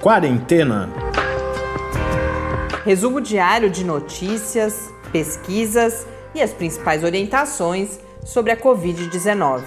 [0.00, 0.88] Quarentena.
[2.86, 9.62] Resumo diário de notícias, pesquisas e as principais orientações sobre a Covid-19.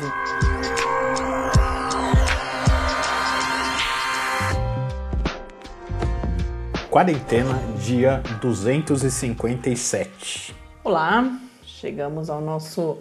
[6.89, 10.55] Quarentena, dia 257.
[10.83, 11.31] Olá,
[11.63, 12.97] chegamos ao nosso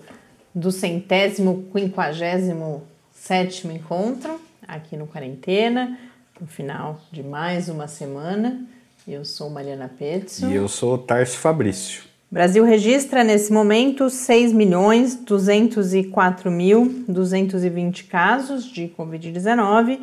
[0.55, 4.39] duzentésimo, quinquagésimo sétimo encontro
[4.69, 5.99] aqui no Quarentena,
[6.41, 8.65] no final de mais uma semana.
[9.07, 10.49] Eu sou Mariana Petzo.
[10.49, 12.03] E eu sou Tarso Fabrício.
[12.31, 20.01] Brasil registra nesse momento 6 milhões 204 mil 220 casos de Covid-19,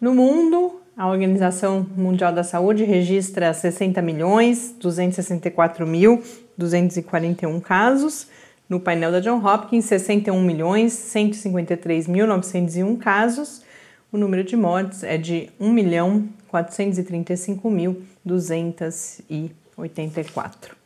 [0.00, 6.22] No mundo, a Organização Mundial da Saúde registra 60 milhões 264 mil
[6.56, 8.28] 241 casos.
[8.68, 13.62] No painel da John Hopkins, 61 milhões 153 mil 901 casos.
[14.12, 20.76] O número de mortes é de 1 milhão 435 mil 284.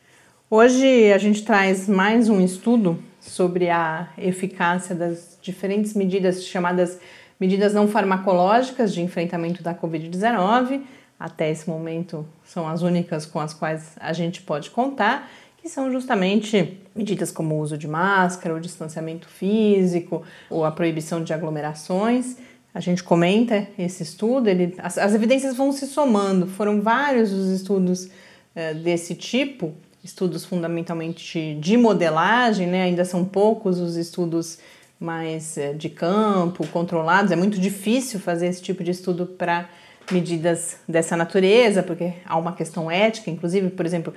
[0.49, 6.97] Hoje a gente traz mais um estudo sobre a eficácia das diferentes medidas chamadas
[7.39, 10.81] medidas não farmacológicas de enfrentamento da Covid-19.
[11.19, 15.91] Até esse momento são as únicas com as quais a gente pode contar, que são
[15.91, 22.37] justamente medidas como o uso de máscara, o distanciamento físico, ou a proibição de aglomerações.
[22.73, 27.49] A gente comenta esse estudo, ele, as, as evidências vão se somando, foram vários os
[27.49, 29.73] estudos uh, desse tipo,
[30.03, 32.83] estudos fundamentalmente de modelagem, né?
[32.83, 34.59] ainda são poucos os estudos
[34.99, 39.69] mais uh, de campo, controlados, é muito difícil fazer esse tipo de estudo para
[40.11, 44.13] medidas dessa natureza, porque há uma questão ética, inclusive, por exemplo,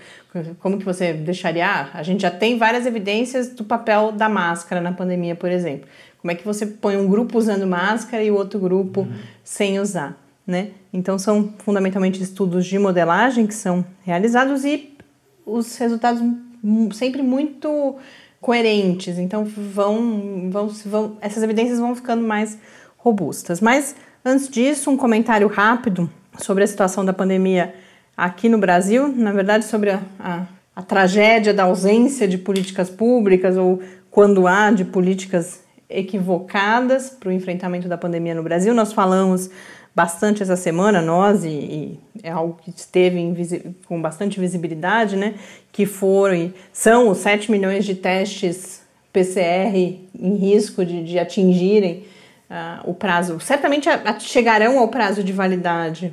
[0.58, 1.66] como que você deixaria?
[1.66, 5.88] Ah, a gente já tem várias evidências do papel da máscara na pandemia, por exemplo.
[6.18, 9.12] Como é que você põe um grupo usando máscara e o outro grupo uhum.
[9.42, 10.16] sem usar,
[10.46, 10.70] né?
[10.92, 14.96] Então são fundamentalmente estudos de modelagem que são realizados e
[15.44, 16.22] os resultados
[16.92, 17.96] sempre muito
[18.42, 19.18] coerentes.
[19.18, 22.58] Então vão, vão, vão essas evidências vão ficando mais
[22.98, 23.60] robustas.
[23.60, 27.74] Mas antes disso, um comentário rápido sobre a situação da pandemia
[28.16, 30.42] aqui no Brasil, na verdade sobre a, a,
[30.74, 33.80] a tragédia da ausência de políticas públicas ou
[34.10, 38.74] quando há de políticas equivocadas para o enfrentamento da pandemia no Brasil.
[38.74, 39.50] Nós falamos
[39.94, 45.34] bastante essa semana, nós, e, e é algo que esteve com bastante visibilidade, né?
[45.70, 48.82] Que foram, são os 7 milhões de testes
[49.12, 49.76] PCR
[50.18, 52.04] em risco de, de atingirem
[52.50, 53.38] uh, o prazo.
[53.40, 56.12] Certamente a, a, chegarão ao prazo de validade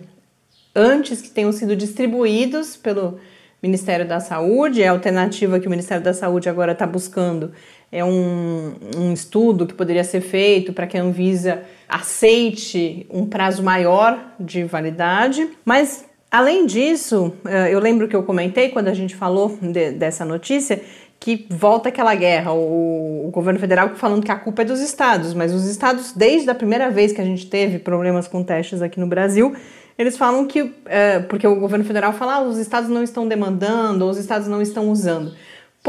[0.75, 3.19] antes que tenham sido distribuídos pelo
[3.63, 4.83] Ministério da Saúde.
[4.83, 7.53] É a alternativa que o Ministério da Saúde agora está buscando
[7.91, 13.63] é um, um estudo que poderia ser feito para que a Anvisa aceite um prazo
[13.63, 19.15] maior de validade, mas além disso, eh, eu lembro que eu comentei quando a gente
[19.15, 20.81] falou de, dessa notícia
[21.19, 25.33] que volta aquela guerra, o, o, governo federal falando que a culpa é dos estados,
[25.33, 28.99] mas os estados, desde a primeira vez que a gente teve problemas com testes aqui
[28.99, 29.53] no Brasil,
[29.97, 34.05] eles falam que, é, porque o governo federal fala, ah, os estados não estão demandando,
[34.05, 35.33] os estados não estão usando.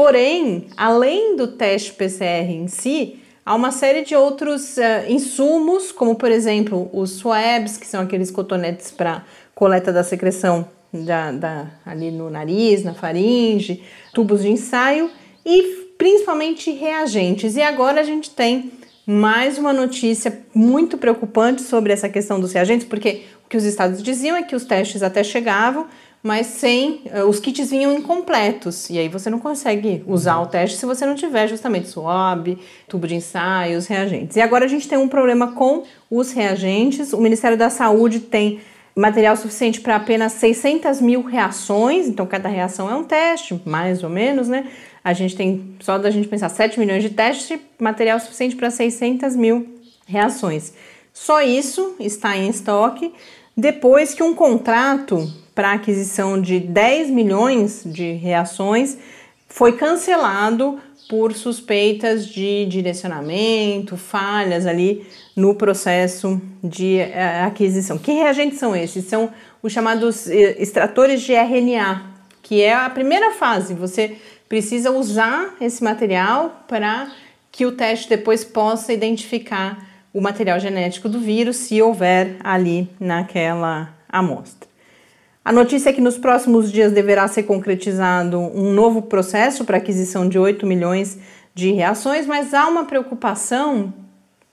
[0.01, 6.15] Porém, além do teste PCR em si, há uma série de outros uh, insumos, como
[6.15, 9.23] por exemplo os swabs, que são aqueles cotonetes para
[9.53, 15.07] coleta da secreção da, da, ali no nariz, na faringe, tubos de ensaio
[15.45, 17.55] e principalmente reagentes.
[17.55, 18.71] E agora a gente tem
[19.05, 24.01] mais uma notícia muito preocupante sobre essa questão dos reagentes, porque o que os estados
[24.01, 25.85] diziam é que os testes até chegavam,
[26.23, 30.77] mas sem uh, os kits vinham incompletos e aí você não consegue usar o teste
[30.77, 34.37] se você não tiver justamente swab, tubo de ensaio, os reagentes.
[34.37, 37.13] E agora a gente tem um problema com os reagentes.
[37.13, 38.59] O Ministério da Saúde tem
[38.95, 44.09] material suficiente para apenas 600 mil reações, então cada reação é um teste, mais ou
[44.09, 44.67] menos, né?
[45.03, 49.35] A gente tem, só da gente pensar, 7 milhões de testes, material suficiente para 600
[49.35, 50.73] mil reações.
[51.13, 53.11] Só isso está em estoque
[53.61, 58.97] depois que um contrato para aquisição de 10 milhões de reações
[59.47, 65.05] foi cancelado por suspeitas de direcionamento, falhas ali
[65.35, 67.99] no processo de eh, aquisição.
[67.99, 69.05] Que reagentes são esses?
[69.05, 69.29] São
[69.61, 72.03] os chamados eh, extratores de RNA,
[72.41, 73.75] que é a primeira fase.
[73.75, 74.17] Você
[74.49, 77.11] precisa usar esse material para
[77.51, 83.89] que o teste depois possa identificar o material genético do vírus, se houver ali naquela
[84.09, 84.69] amostra.
[85.43, 90.29] A notícia é que nos próximos dias deverá ser concretizado um novo processo para aquisição
[90.29, 91.17] de 8 milhões
[91.53, 93.91] de reações, mas há uma preocupação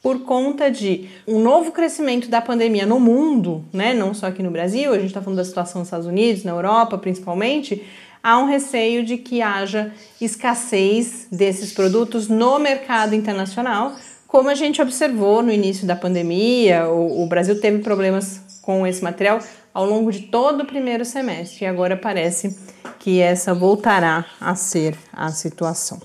[0.02, 3.92] por conta de um novo crescimento da pandemia no mundo, né?
[3.92, 6.52] não só aqui no Brasil, a gente está falando da situação nos Estados Unidos, na
[6.52, 7.84] Europa principalmente,
[8.22, 13.94] há um receio de que haja escassez desses produtos no mercado internacional,
[14.28, 19.02] como a gente observou no início da pandemia, o, o Brasil teve problemas com esse
[19.02, 19.40] material
[19.72, 22.54] ao longo de todo o primeiro semestre e agora parece
[22.98, 25.98] que essa voltará a ser a situação.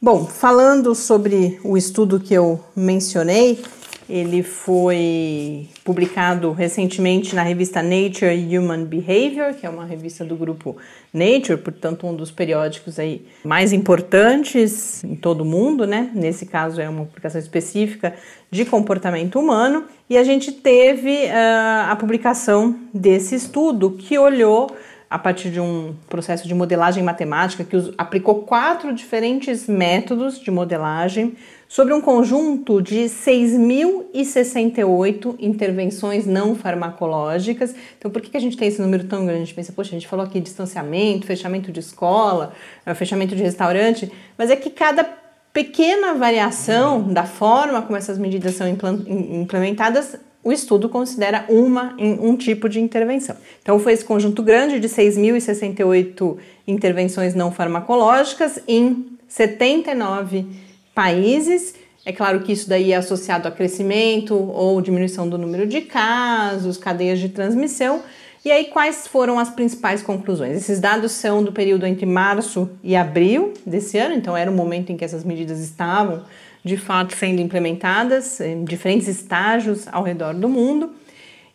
[0.00, 3.64] Bom, falando sobre o estudo que eu mencionei,
[4.08, 10.76] ele foi publicado recentemente na revista Nature Human Behavior, que é uma revista do grupo
[11.12, 16.10] Nature, portanto um dos periódicos aí mais importantes em todo o mundo, né?
[16.14, 18.14] Nesse caso é uma publicação específica
[18.50, 24.70] de comportamento humano e a gente teve uh, a publicação desse estudo que olhou
[25.14, 31.36] a partir de um processo de modelagem matemática que aplicou quatro diferentes métodos de modelagem
[31.68, 37.76] sobre um conjunto de 6.068 intervenções não farmacológicas.
[37.96, 39.42] Então, por que a gente tem esse número tão grande?
[39.42, 42.52] A gente pensa, poxa, a gente falou aqui distanciamento, fechamento de escola,
[42.84, 45.08] eh, fechamento de restaurante, mas é que cada
[45.52, 52.68] pequena variação da forma como essas medidas são implementadas o estudo considera uma, um tipo
[52.68, 53.34] de intervenção.
[53.62, 56.36] Então, foi esse conjunto grande de 6.068
[56.68, 60.46] intervenções não farmacológicas em 79
[60.94, 61.74] países.
[62.04, 66.76] É claro que isso daí é associado a crescimento ou diminuição do número de casos,
[66.76, 68.02] cadeias de transmissão.
[68.44, 70.54] E aí, quais foram as principais conclusões?
[70.58, 74.92] Esses dados são do período entre março e abril desse ano, então era o momento
[74.92, 76.22] em que essas medidas estavam
[76.64, 80.92] de fato sendo implementadas em diferentes estágios ao redor do mundo.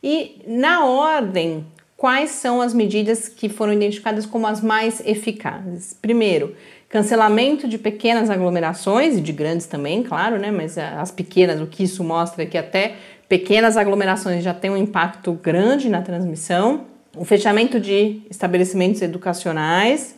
[0.04, 1.66] E na ordem,
[1.98, 5.98] quais são as medidas que foram identificadas como as mais eficazes?
[6.00, 6.56] Primeiro,
[6.88, 10.52] cancelamento de pequenas aglomerações e de grandes também, claro, né?
[10.52, 12.96] Mas as pequenas, o que isso mostra é que até
[13.28, 16.86] pequenas aglomerações já têm um impacto grande na transmissão.
[17.18, 20.16] O fechamento de estabelecimentos educacionais,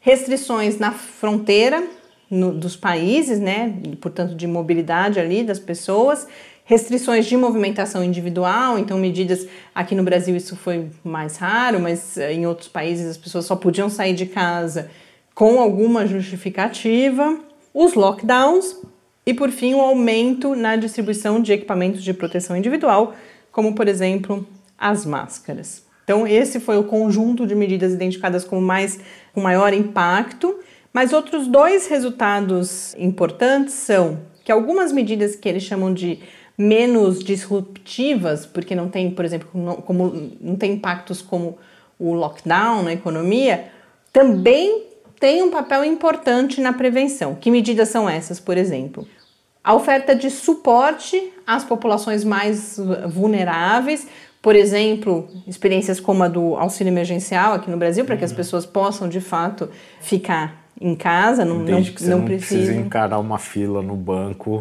[0.00, 1.82] restrições na fronteira
[2.30, 3.74] no, dos países, né?
[4.00, 6.26] Portanto, de mobilidade ali das pessoas,
[6.64, 12.34] restrições de movimentação individual, então medidas aqui no Brasil isso foi mais raro, mas eh,
[12.34, 14.90] em outros países as pessoas só podiam sair de casa
[15.34, 17.38] com alguma justificativa,
[17.72, 18.76] os lockdowns
[19.24, 23.14] e por fim o aumento na distribuição de equipamentos de proteção individual,
[23.50, 24.46] como por exemplo
[24.76, 25.82] as máscaras.
[26.04, 28.98] Então esse foi o conjunto de medidas identificadas como mais
[29.32, 30.54] com maior impacto
[30.92, 36.20] mas outros dois resultados importantes são que algumas medidas que eles chamam de
[36.56, 41.56] menos disruptivas, porque não tem, por exemplo, não, como, não tem impactos como
[41.98, 43.66] o lockdown na economia,
[44.12, 44.86] também
[45.20, 47.34] tem um papel importante na prevenção.
[47.34, 49.06] Que medidas são essas, por exemplo?
[49.62, 54.08] A oferta de suporte às populações mais vulneráveis,
[54.40, 58.36] por exemplo, experiências como a do auxílio emergencial aqui no Brasil, para que as uhum.
[58.36, 59.68] pessoas possam de fato
[60.00, 62.56] ficar em casa, não, Desde não, que você não, não precisa.
[62.56, 64.60] precisa encarar uma fila no banco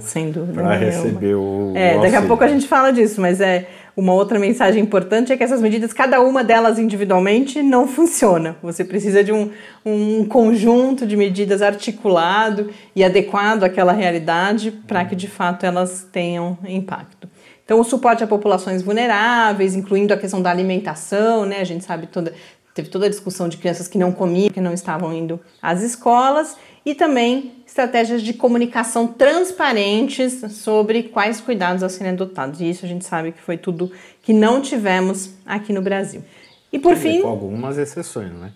[0.54, 1.74] para receber o.
[1.76, 5.32] É, o daqui a pouco a gente fala disso, mas é uma outra mensagem importante
[5.32, 8.56] é que essas medidas, cada uma delas individualmente, não funciona.
[8.62, 9.52] Você precisa de um,
[9.86, 16.58] um conjunto de medidas articulado e adequado àquela realidade para que de fato elas tenham
[16.68, 17.28] impacto.
[17.68, 21.60] Então, o suporte a populações vulneráveis, incluindo a questão da alimentação, né?
[21.60, 22.34] A gente sabe toda,
[22.78, 26.56] Teve toda a discussão de crianças que não comiam, que não estavam indo às escolas
[26.86, 32.62] e também estratégias de comunicação transparentes sobre quais cuidados a serem adotados.
[32.62, 33.92] E isso a gente sabe que foi tudo
[34.22, 36.24] que não tivemos aqui no Brasil.
[36.72, 37.24] E por fim.
[37.24, 38.54] Com algumas exceções, né?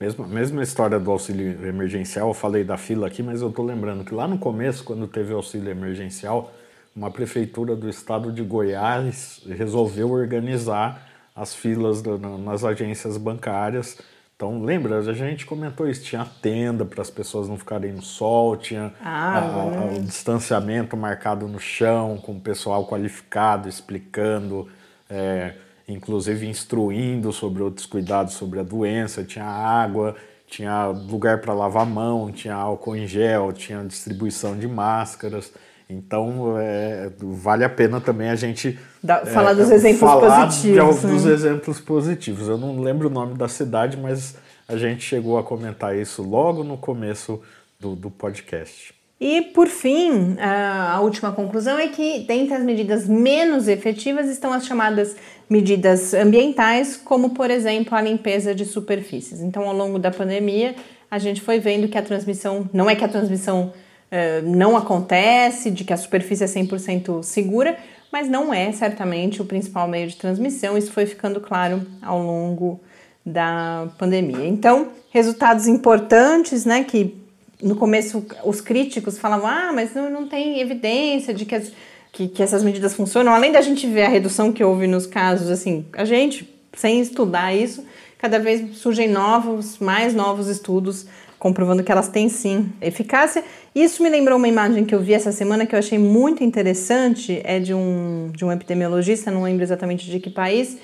[0.00, 3.64] Mesmo, mesmo a história do auxílio emergencial, eu falei da fila aqui, mas eu estou
[3.64, 6.52] lembrando que lá no começo, quando teve o auxílio emergencial,
[6.96, 13.98] uma prefeitura do estado de Goiás resolveu organizar as filas nas agências bancárias.
[14.40, 18.56] Então, lembra, a gente comentou isso, tinha tenda para as pessoas não ficarem no sol,
[18.56, 24.66] tinha ah, a, a, o distanciamento marcado no chão, com o pessoal qualificado explicando,
[25.10, 25.56] é,
[25.86, 31.86] inclusive instruindo sobre outros cuidados sobre a doença, tinha água, tinha lugar para lavar a
[31.86, 35.52] mão, tinha álcool em gel, tinha distribuição de máscaras.
[35.92, 41.00] Então, é, vale a pena também a gente da, falar é, dos exemplos falar positivos.
[41.00, 41.12] De, né?
[41.12, 42.48] dos exemplos positivos.
[42.48, 44.36] Eu não lembro o nome da cidade, mas
[44.68, 47.40] a gente chegou a comentar isso logo no começo
[47.78, 48.94] do, do podcast.
[49.20, 54.64] E, por fim, a última conclusão é que, dentre as medidas menos efetivas, estão as
[54.64, 55.14] chamadas
[55.48, 59.42] medidas ambientais, como por exemplo a limpeza de superfícies.
[59.42, 60.74] Então, ao longo da pandemia,
[61.10, 63.74] a gente foi vendo que a transmissão, não é que a transmissão
[64.10, 67.76] uh, não acontece, de que a superfície é 100% segura,
[68.12, 70.76] mas não é certamente o principal meio de transmissão.
[70.76, 72.80] Isso foi ficando claro ao longo
[73.24, 74.46] da pandemia.
[74.46, 77.16] Então, resultados importantes, né, que
[77.62, 81.72] no começo os críticos falavam, ah, mas não, não tem evidência de que, as,
[82.12, 83.32] que, que essas medidas funcionam.
[83.32, 87.54] Além da gente ver a redução que houve nos casos, assim, a gente, sem estudar
[87.54, 87.84] isso,
[88.18, 91.06] cada vez surgem novos, mais novos estudos
[91.40, 93.42] comprovando que elas têm sim eficácia.
[93.74, 97.40] Isso me lembrou uma imagem que eu vi essa semana que eu achei muito interessante,
[97.42, 100.76] é de um, de um epidemiologista, não lembro exatamente de que país,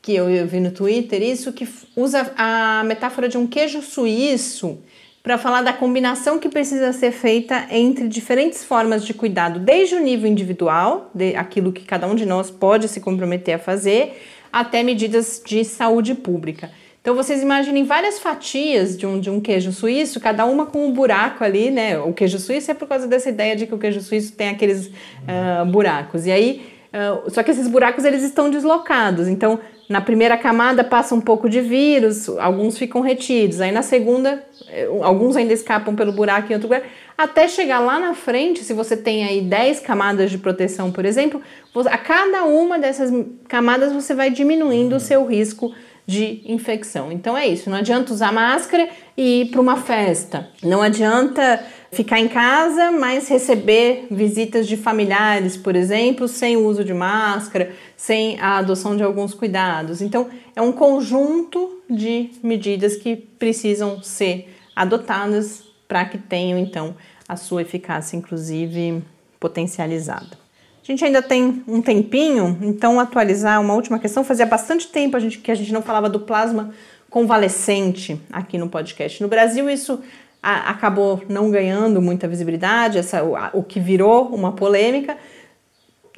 [0.00, 4.78] que eu, eu vi no Twitter, isso que usa a metáfora de um queijo suíço
[5.20, 10.00] para falar da combinação que precisa ser feita entre diferentes formas de cuidado, desde o
[10.00, 14.84] nível individual, de aquilo que cada um de nós pode se comprometer a fazer, até
[14.84, 16.70] medidas de saúde pública.
[17.04, 20.90] Então vocês imaginem várias fatias de um, de um queijo suíço, cada uma com um
[20.90, 21.98] buraco ali, né?
[21.98, 24.86] O queijo suíço é por causa dessa ideia de que o queijo suíço tem aqueles
[24.86, 26.24] uh, buracos.
[26.24, 29.28] E aí, uh, só que esses buracos eles estão deslocados.
[29.28, 33.60] Então, na primeira camada passa um pouco de vírus, alguns ficam retidos.
[33.60, 36.84] Aí na segunda, eh, alguns ainda escapam pelo buraco em outro lugar.
[37.18, 41.42] Até chegar lá na frente, se você tem aí 10 camadas de proteção, por exemplo,
[41.84, 43.10] a cada uma dessas
[43.46, 45.74] camadas você vai diminuindo o seu risco
[46.06, 47.10] de infecção.
[47.10, 50.48] Então é isso, não adianta usar máscara e ir para uma festa.
[50.62, 56.84] Não adianta ficar em casa, mas receber visitas de familiares, por exemplo, sem o uso
[56.84, 60.02] de máscara, sem a adoção de alguns cuidados.
[60.02, 66.96] Então, é um conjunto de medidas que precisam ser adotadas para que tenham então
[67.28, 69.02] a sua eficácia, inclusive
[69.38, 70.43] potencializada.
[70.84, 74.22] A gente ainda tem um tempinho, então atualizar uma última questão.
[74.22, 76.74] Fazia bastante tempo a gente, que a gente não falava do plasma
[77.08, 79.22] convalescente aqui no podcast.
[79.22, 79.98] No Brasil, isso
[80.42, 85.16] a, acabou não ganhando muita visibilidade, essa, o, a, o que virou uma polêmica.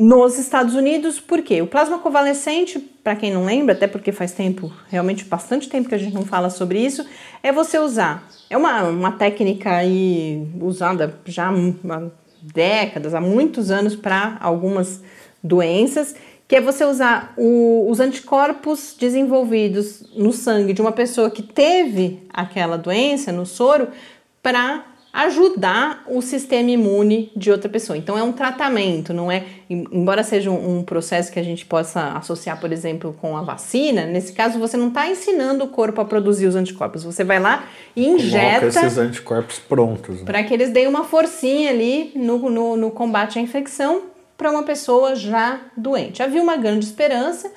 [0.00, 1.62] Nos Estados Unidos, por quê?
[1.62, 5.94] O plasma convalescente, para quem não lembra, até porque faz tempo, realmente bastante tempo que
[5.94, 7.06] a gente não fala sobre isso,
[7.40, 8.28] é você usar.
[8.50, 11.52] É uma, uma técnica aí usada já
[12.52, 15.02] décadas, há muitos anos para algumas
[15.42, 16.14] doenças,
[16.48, 22.22] que é você usar o, os anticorpos desenvolvidos no sangue de uma pessoa que teve
[22.32, 23.88] aquela doença no soro
[24.42, 24.84] para
[25.16, 27.96] ajudar o sistema imune de outra pessoa.
[27.96, 32.12] Então é um tratamento, não é, embora seja um, um processo que a gente possa
[32.12, 36.04] associar, por exemplo, com a vacina, nesse caso você não está ensinando o corpo a
[36.04, 37.64] produzir os anticorpos, você vai lá
[37.96, 40.18] e injeta Coloca esses anticorpos prontos.
[40.18, 40.26] Né?
[40.26, 44.02] Para que eles deem uma forcinha ali no, no, no combate à infecção
[44.36, 46.22] para uma pessoa já doente.
[46.22, 47.50] Havia uma grande esperança.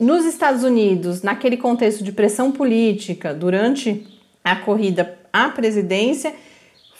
[0.00, 4.06] Nos Estados Unidos, naquele contexto de pressão política, durante
[4.42, 6.32] a corrida à presidência,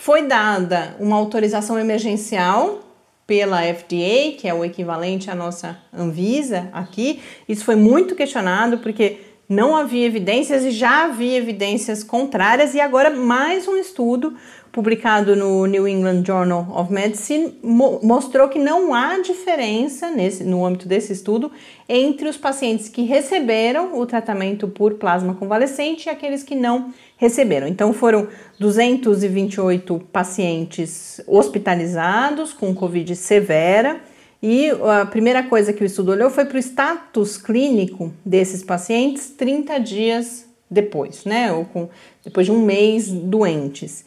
[0.06, 2.78] foi dada uma autorização emergencial
[3.26, 7.20] pela FDA, que é o equivalente à nossa Anvisa aqui.
[7.48, 13.10] Isso foi muito questionado porque não havia evidências e já havia evidências contrárias, e agora
[13.10, 14.36] mais um estudo
[14.76, 20.66] publicado no New England Journal of Medicine, mo mostrou que não há diferença nesse, no
[20.66, 21.50] âmbito desse estudo
[21.88, 27.66] entre os pacientes que receberam o tratamento por plasma convalescente e aqueles que não receberam.
[27.66, 28.28] Então foram
[28.60, 33.98] 228 pacientes hospitalizados com Covid severa.
[34.42, 39.30] E a primeira coisa que o estudo olhou foi para o status clínico desses pacientes
[39.30, 41.50] 30 dias depois, né?
[41.50, 41.88] Ou com,
[42.22, 44.04] depois de um mês doentes.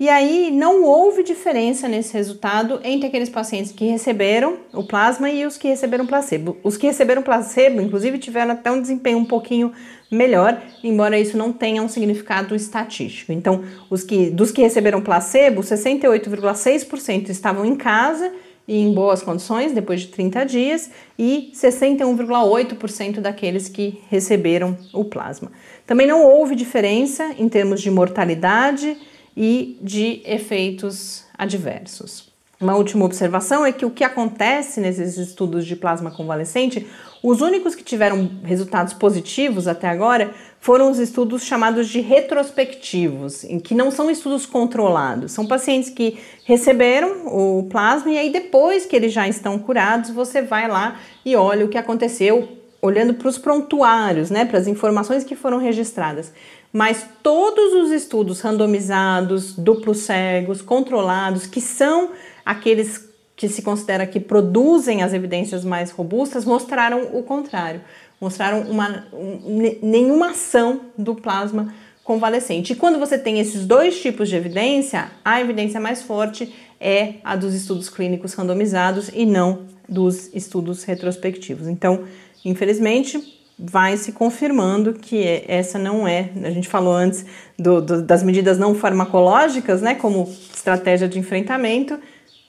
[0.00, 5.46] E aí não houve diferença nesse resultado entre aqueles pacientes que receberam o plasma e
[5.46, 6.56] os que receberam placebo.
[6.64, 9.72] Os que receberam placebo, inclusive, tiveram até um desempenho um pouquinho
[10.10, 13.32] melhor, embora isso não tenha um significado estatístico.
[13.32, 18.32] Então, os que, dos que receberam placebo, 68,6% estavam em casa
[18.66, 25.50] e em boas condições depois de 30 dias e 61,8% daqueles que receberam o plasma.
[25.86, 28.96] Também não houve diferença em termos de mortalidade
[29.36, 32.32] e de efeitos adversos.
[32.62, 36.86] Uma última observação é que o que acontece nesses estudos de plasma convalescente,
[37.20, 43.58] os únicos que tiveram resultados positivos até agora foram os estudos chamados de retrospectivos, em
[43.58, 48.94] que não são estudos controlados, são pacientes que receberam o plasma e aí depois que
[48.94, 52.48] eles já estão curados, você vai lá e olha o que aconteceu,
[52.80, 56.32] olhando para os prontuários, né, para as informações que foram registradas
[56.72, 62.10] mas todos os estudos randomizados, duplos cegos, controlados, que são
[62.44, 67.82] aqueles que se considera que produzem as evidências mais robustas, mostraram o contrário.
[68.20, 71.74] mostraram uma, um, nenhuma ação do plasma
[72.04, 72.72] convalescente.
[72.72, 77.36] E quando você tem esses dois tipos de evidência, a evidência mais forte é a
[77.36, 81.66] dos estudos clínicos randomizados e não dos estudos retrospectivos.
[81.68, 82.04] Então,
[82.44, 87.24] infelizmente, vai se confirmando que essa não é, a gente falou antes
[87.56, 91.98] do, do, das medidas não farmacológicas, né, como estratégia de enfrentamento.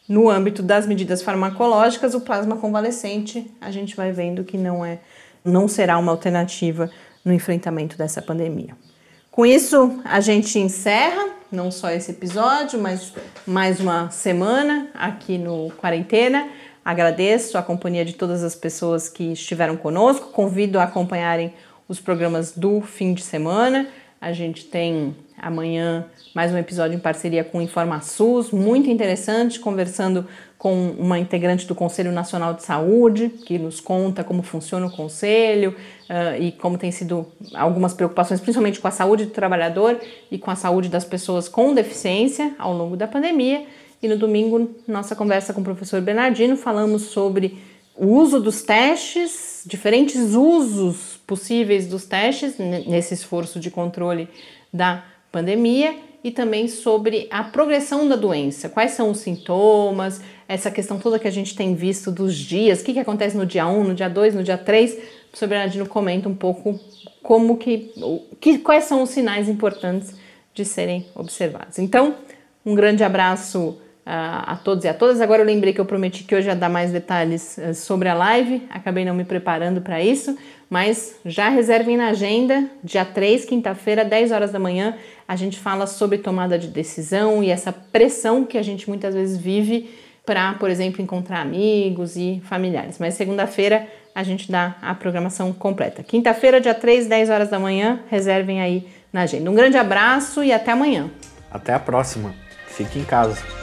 [0.09, 4.99] No âmbito das medidas farmacológicas, o plasma convalescente, a gente vai vendo que não é,
[5.45, 6.89] não será uma alternativa
[7.23, 8.75] no enfrentamento dessa pandemia.
[9.31, 13.13] Com isso, a gente encerra não só esse episódio, mas
[13.45, 16.49] mais uma semana aqui no Quarentena.
[16.83, 20.31] Agradeço a companhia de todas as pessoas que estiveram conosco.
[20.31, 21.53] Convido a acompanharem
[21.87, 23.87] os programas do fim de semana.
[24.19, 30.25] A gente tem amanhã mais um episódio em parceria com o InformaSUS, muito interessante, conversando
[30.57, 35.75] com uma integrante do Conselho Nacional de Saúde, que nos conta como funciona o conselho
[36.09, 39.99] uh, e como tem sido algumas preocupações, principalmente com a saúde do trabalhador
[40.31, 43.65] e com a saúde das pessoas com deficiência ao longo da pandemia.
[44.03, 47.57] E no domingo, nossa conversa com o professor Bernardino, falamos sobre
[47.95, 54.27] o uso dos testes, diferentes usos possíveis dos testes nesse esforço de controle
[54.73, 60.19] da pandemia e também sobre a progressão da doença, quais são os sintomas,
[60.49, 63.45] essa questão toda que a gente tem visto dos dias, o que, que acontece no
[63.45, 64.91] dia 1, no dia 2, no dia 3.
[64.91, 64.95] O
[65.27, 66.77] professor Bernardino comenta um pouco
[67.21, 67.93] como que,
[68.41, 70.13] que quais são os sinais importantes
[70.53, 71.79] de serem observados.
[71.79, 72.15] Então,
[72.65, 75.21] um grande abraço a todos e a todas.
[75.21, 78.13] Agora eu lembrei que eu prometi que hoje ia dar mais detalhes eh, sobre a
[78.13, 80.37] live, acabei não me preparando para isso,
[80.69, 85.87] mas já reservem na agenda, dia 3, quinta-feira, 10 horas da manhã, a gente fala
[85.87, 89.89] sobre tomada de decisão e essa pressão que a gente muitas vezes vive
[90.25, 92.97] para, por exemplo, encontrar amigos e familiares.
[92.99, 96.03] Mas segunda-feira a gente dá a programação completa.
[96.03, 99.49] Quinta-feira, dia 3, 10 horas da manhã, reservem aí na agenda.
[99.49, 101.09] Um grande abraço e até amanhã.
[101.51, 102.33] Até a próxima.
[102.67, 103.62] Fique em casa.